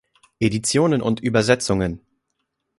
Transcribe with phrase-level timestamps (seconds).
[0.39, 2.01] Editionen und Übersetzungen